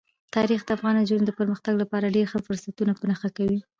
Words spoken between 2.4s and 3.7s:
فرصتونه په نښه کوي.